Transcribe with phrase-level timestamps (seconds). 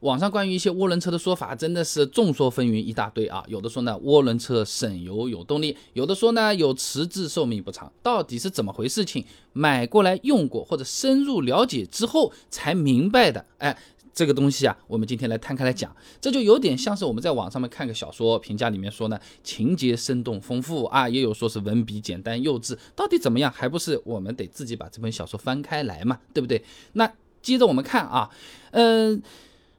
[0.00, 9.04] 网上关于一些涡轮车的说法真的是众说纷纭一大堆啊，有的说呢涡轮车省油有动力，有的说呢有迟滞寿命不长，到底是怎么回事？
[9.04, 13.76] 情买过来用过或者深入了解之后才明白的，哎，
[14.12, 26.62] 这个东西啊，我们今天来摊开来讲，这就有点像是我们在网上面看个小说评价里面说呢，情节生动丰富啊，也有说是文笔简单幼稚，到底怎么样，还不是我们得自己把这本小说翻开来嘛，对不对？
[26.92, 27.10] 那
[27.40, 28.30] 接着我们看啊，
[28.72, 29.22] 嗯。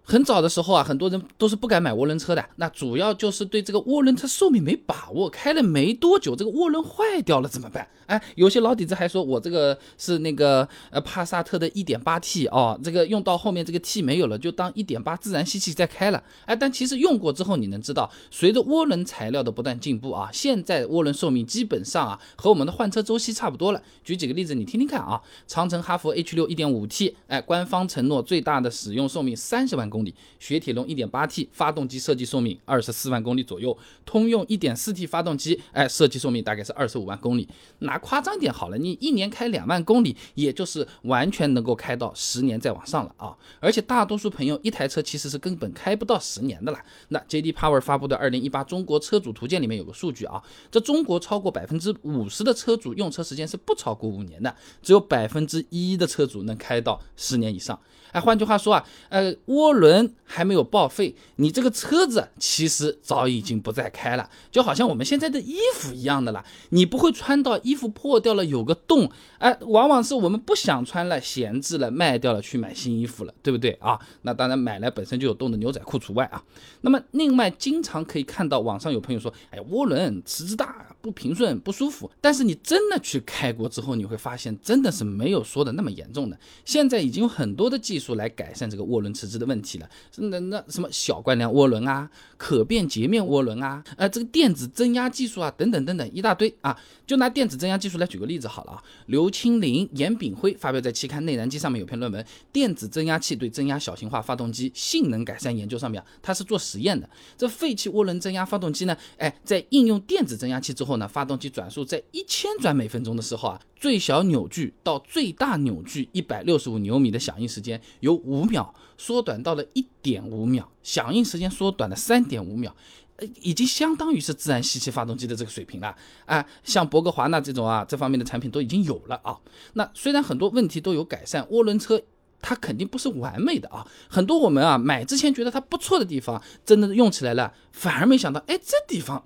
[0.09, 7.87] 很早的时候啊，很多人都是不敢买涡轮车的，那主要就是对这个涡轮车寿命没把握，开了没多久，这个涡轮坏掉了怎么办？
[8.07, 16.23] 哎，有些老底子还说我这个是那个呃帕萨特的 1.8T 哦，这个用到后面这个 T 没有了，就当1.8自然吸气再开了。
[16.45, 23.83] 哎，但其实用过之后，你能知道，随着涡轮材料的不断进步啊，现在涡轮寿命基本上啊和我们的换车周期差不多了。
[24.03, 29.98] 举几个例子你听听看啊，长城哈弗 H6 1.5T，哎，官方承诺最大的使用寿命三十万公。
[29.99, 37.47] 公里，雪铁龙 1.8T 发动机设计寿命二十四万公里左右，通用 1.4T 发动机，哎，设计寿命大概是二十五万公里。
[37.79, 43.35] 拿夸张点好了，你一年开两万公里，也就是完全能够开到十年再往上了啊！
[43.59, 46.81] 而且大多数朋友一台车其实是根本开不到十年的啦。
[47.09, 50.41] 那 JD Power 发布的2018中国车主图鉴里面有个数据啊，
[50.71, 57.79] 这中国超过百分之五十的车主用车时间是不超过五年的，只有百分之一的车主能开到十年以上。
[58.11, 59.88] 哎，换句话说啊，呃，涡轮
[60.23, 69.09] 还没有报废，你这个车子其实早已经不再开了，就好像我们现在的衣服一样的啦，你不会穿到衣服破掉了有个洞，
[69.39, 73.99] 哎，往往是我们不想穿了，闲置了，卖掉了去买新衣服了，对不对啊？
[74.21, 76.43] 那当然买来本身就有洞的牛仔裤除外啊。
[76.81, 82.09] 那么另外，经常可以看到网上有朋友说，哎，涡轮迟滞大，不平顺，不舒服。
[82.21, 86.37] 但是你真的去开过之后，你会发现真的是没有说的那么严重的。
[86.63, 96.75] 现在已经有很多的技术来改善这个涡轮迟滞的问题了，那那什么小惯量涡轮啊，可变截面涡轮啊，呃，这个电子增压技术啊，等等等等一大堆啊。
[97.05, 107.09] 就拿电子增压技术来举个例子好了啊，刘清林、严炳辉发表在期刊《内燃机》上面有篇论文，《电子增压器对增压小型化发动机性能改善研究》上面，他是做实验的。
[107.35, 122.73] 这废弃涡轮增压发动机呢，哎，在应用电子增压器之后呢，发动机转速在一千转每分钟的时候啊，最小扭矩到最大扭矩一百六十五牛米的响应时间由五秒缩短到了一点五秒，响应时间缩短了三点五秒，
[123.17, 126.45] 呃，已经相当于是自然吸气发动机的这个水平了啊。
[126.63, 129.37] 像博格华纳这种啊，这方面的产品都已经有了啊。
[129.73, 132.01] 那虽然很多问题都有改善，涡轮车
[132.41, 133.85] 它肯定不是完美的啊。
[134.07, 139.25] 很多我们啊买之前觉得它不错的地方，真的用起来了，反而没想到，哎，这地方。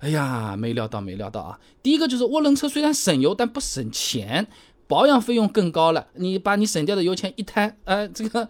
[0.00, 1.60] 哎呀，没料到，没料到啊！
[1.84, 4.48] 第一个就是涡轮车虽然省油，但不省钱，
[4.88, 6.08] 保养费用更高了。
[6.14, 8.48] 你把你省掉的油钱一摊，呃，这个。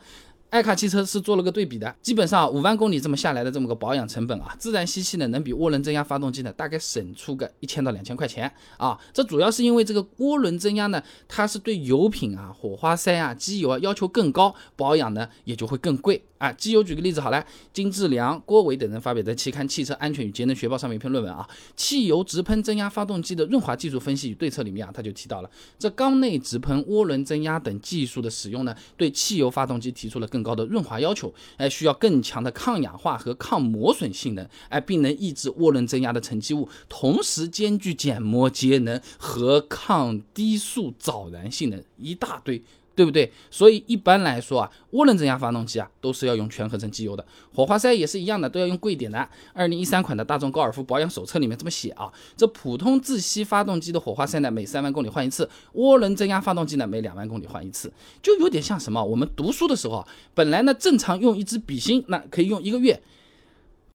[0.52, 9.00] 爱卡汽车是做了个对比的，基本上五万公里这么下来的这么个保养成本啊，自然吸气呢能比涡轮增压发动机呢大概省出个一千到两千块钱啊。
[9.14, 16.52] 这主要是因为这个涡轮增压呢，它是对油品啊、火花塞啊、机油啊要求更高，保养呢也就会更贵啊。
[16.52, 17.42] 机油举个例子好了，
[17.72, 42.62] 金志良、郭伟等人发表在期刊《汽车安全与节能学报》上面一篇论文啊，汽油直喷增压发动机的润滑技术分析与对策里面啊，他就提到了这缸内直喷、涡轮增压等技术的使用呢，对汽油发动机提出了更高的润滑要求，哎，需要更强的抗氧化和抗磨损性能，哎，并能抑制涡轮增压的沉积物，同时兼具减磨节能和抗低速早燃性能，一大堆。
[42.94, 43.32] 对不对？
[43.50, 47.24] 所以一般来说啊，涡轮增压发动机啊，都是要用全合成机油的。
[47.54, 49.28] 火花塞也是一样的，都要用贵点的。
[49.52, 52.12] 二零一三款的大众高尔夫保养手册里面这么写啊。
[52.36, 55.44] 这普通自吸发动机的火花塞呢，每三万公里换一次；
[55.74, 57.92] 涡轮增压发动机呢，每两万公里换一次。
[58.22, 59.02] 就有点像什么？
[59.02, 63.02] 我们读书的时候，本来呢正常用一支笔芯，那可以用一个月。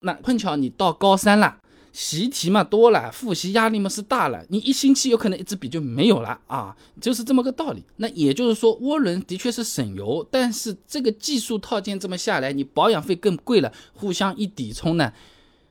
[0.02, 1.58] 那碰巧你到高三了。
[2.00, 7.84] 习题嘛多了，复习压力嘛是大了，你一星期有可能一支笔就没有了啊，就是这么个道理。
[7.96, 15.12] 那也就是说，涡轮的确是省油，但是这个技术套件这么下来，你保养费更贵了，互相一抵充呢。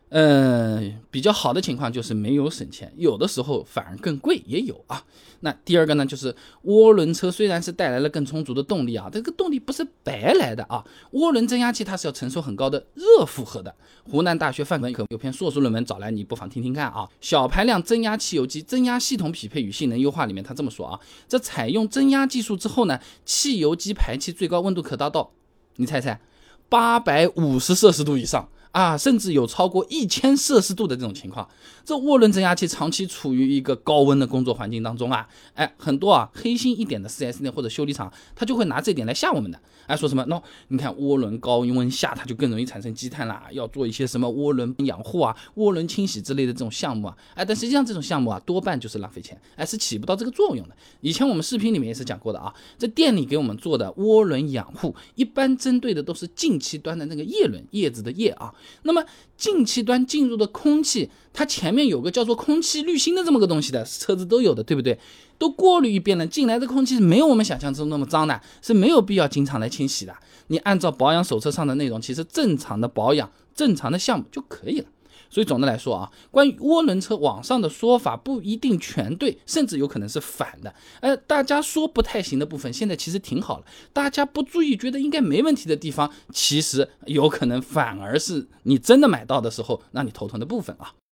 [0.08, 5.02] 嗯，比较好的情况就是没有省钱，有的时候反而更贵也有啊。
[5.40, 6.34] 那第二个呢，就是
[6.66, 10.84] 涡轮车虽然是带来了更充足的动力啊，这个动力不是白来的啊。
[11.12, 13.74] 涡轮增压器它是要承受很高的热负荷的。
[14.08, 17.08] 湖南大学范文可有篇硕士论文找来，你不妨听听看啊。
[17.20, 25.32] 小排量增压汽油机增压系统匹配与性能优化里面，他这么说啊，这采用增压技术之后呢，汽油机排气最高温度可达到，
[25.76, 26.20] 你猜猜，
[26.68, 28.48] 八百五十摄氏度以上。
[28.76, 31.48] 啊，甚至有超过一千摄氏度的这种情况。
[31.82, 40.22] 这涡轮增压器长期处于一个高温的工作环境当中啊，哎，很多啊黑心一点的 4S 店或者修理厂，他就会拿这点来吓我们的，哎，说什么？
[40.26, 50.76] 那你看涡轮高温下它就更容易产生积碳啦，要做一些什么涡轮养护啊、涡轮清洗之类的这种项目啊，哎，但实际上这种项目啊多半就是浪费钱，哎，是起不到这个作用的。
[51.00, 58.52] 以前我们视频里面也是讲过的啊，这店里给我们做的涡轮养护，一般针对的都是进气端的那个叶轮，叶子的叶啊。
[58.82, 59.04] 那么
[59.36, 64.98] 进气端进入的空气，它前面有个叫做空气滤芯的这么个东西的，车子都有的，对不对？
[65.38, 70.14] 都过滤一遍了，进来的空气是没有我们想象中那么脏的，是没有必要经常来清洗的。
[70.46, 74.86] 你按照保养手册上的内容，其实正常的保养、正常的项目就可以了。
[75.30, 80.74] 所以总的来说啊，关于涡轮车网上的说法不一定全对，甚至有可能是反的。
[81.00, 83.64] 呃，大家说不太行的部分，现在其实挺好了。
[83.92, 90.92] 大家不注意，觉得应该没问题的地方，其实有可能反而是你真的买到的时候让你头疼的部分啊。